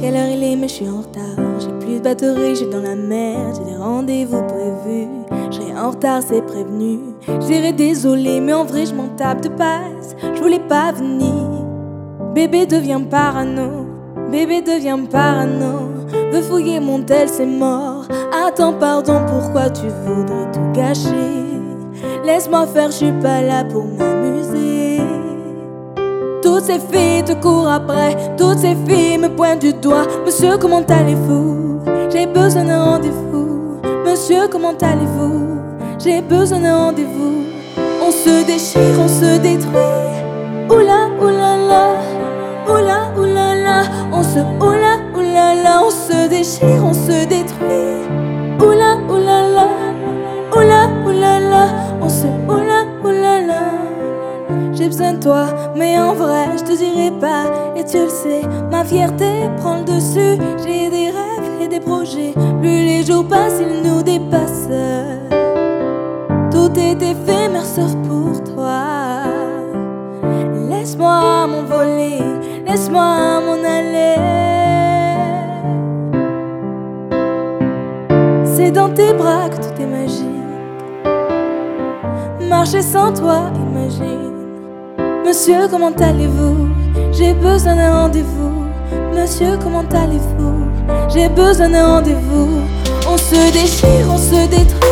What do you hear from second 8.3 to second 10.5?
mais en vrai, je m'en tape de passe. Je